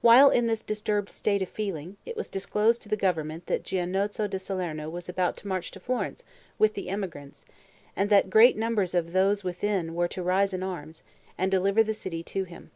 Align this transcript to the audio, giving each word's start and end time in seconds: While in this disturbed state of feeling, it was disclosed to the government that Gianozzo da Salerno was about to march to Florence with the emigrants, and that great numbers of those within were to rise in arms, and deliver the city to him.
While 0.00 0.30
in 0.30 0.46
this 0.46 0.62
disturbed 0.62 1.10
state 1.10 1.42
of 1.42 1.48
feeling, 1.50 1.98
it 2.06 2.16
was 2.16 2.30
disclosed 2.30 2.80
to 2.80 2.88
the 2.88 2.96
government 2.96 3.48
that 3.48 3.64
Gianozzo 3.64 4.26
da 4.26 4.38
Salerno 4.38 4.88
was 4.88 5.10
about 5.10 5.36
to 5.36 5.46
march 5.46 5.70
to 5.72 5.78
Florence 5.78 6.24
with 6.58 6.72
the 6.72 6.88
emigrants, 6.88 7.44
and 7.94 8.08
that 8.08 8.30
great 8.30 8.56
numbers 8.56 8.94
of 8.94 9.12
those 9.12 9.44
within 9.44 9.94
were 9.94 10.08
to 10.08 10.22
rise 10.22 10.54
in 10.54 10.62
arms, 10.62 11.02
and 11.36 11.50
deliver 11.50 11.82
the 11.82 11.92
city 11.92 12.22
to 12.22 12.44
him. 12.44 12.70